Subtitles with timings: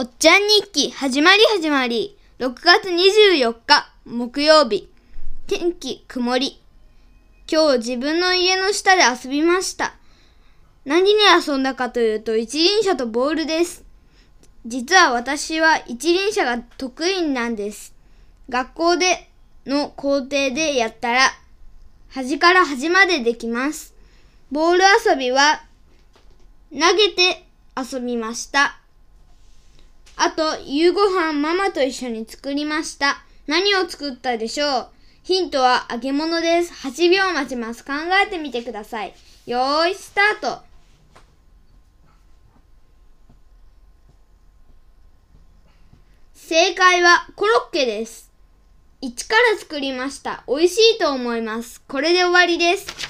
[0.00, 2.16] おっちゃん日記始まり始まり。
[2.38, 4.88] 6月24日木曜日。
[5.48, 6.62] 天気曇り。
[7.50, 9.96] 今日自分の家の下で遊びました。
[10.84, 13.84] 何に遊んだかというと一輪車とボールです。
[14.64, 17.92] 実は私は一輪車が得意なんです。
[18.48, 19.28] 学校で
[19.66, 21.32] の校庭でやったら
[22.10, 23.96] 端から端までできます。
[24.52, 25.60] ボール遊びは
[26.70, 27.44] 投げて
[27.76, 28.78] 遊びました。
[30.20, 33.24] あと、夕ご飯ママと一緒に作りました。
[33.46, 34.88] 何を作ったでしょう？
[35.22, 36.72] ヒントは揚げ物です。
[36.88, 37.84] 8秒待ちます。
[37.84, 37.92] 考
[38.26, 39.14] えてみてください。
[39.46, 40.62] よーい、スタート。
[46.34, 48.32] 正解はコロッケです。
[49.00, 50.42] 一から作りました。
[50.48, 51.80] 美味しいと思います。
[51.86, 53.07] これで終わりです。